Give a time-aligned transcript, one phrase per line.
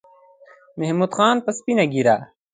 [0.79, 2.15] محمود خان په سپینه ګیره